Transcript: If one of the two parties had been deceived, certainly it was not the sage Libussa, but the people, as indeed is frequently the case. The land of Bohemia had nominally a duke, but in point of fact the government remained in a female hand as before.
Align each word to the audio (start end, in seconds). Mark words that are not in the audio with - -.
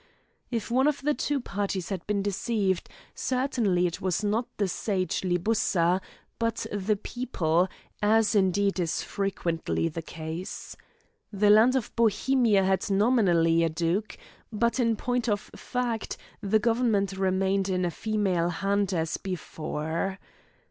If 0.49 0.71
one 0.71 0.87
of 0.87 1.03
the 1.03 1.13
two 1.13 1.39
parties 1.39 1.89
had 1.89 2.07
been 2.07 2.23
deceived, 2.23 2.89
certainly 3.13 3.85
it 3.85 4.01
was 4.01 4.23
not 4.23 4.47
the 4.57 4.67
sage 4.67 5.21
Libussa, 5.21 6.01
but 6.39 6.65
the 6.71 6.95
people, 6.95 7.67
as 8.01 8.33
indeed 8.33 8.79
is 8.79 9.03
frequently 9.03 9.89
the 9.89 10.01
case. 10.01 10.75
The 11.31 11.51
land 11.51 11.75
of 11.75 11.95
Bohemia 11.95 12.63
had 12.63 12.89
nominally 12.89 13.63
a 13.63 13.69
duke, 13.69 14.17
but 14.51 14.79
in 14.79 14.95
point 14.95 15.29
of 15.29 15.51
fact 15.55 16.17
the 16.41 16.57
government 16.57 17.11
remained 17.15 17.69
in 17.69 17.85
a 17.85 17.91
female 17.91 18.49
hand 18.49 18.93
as 18.95 19.17
before. 19.17 20.17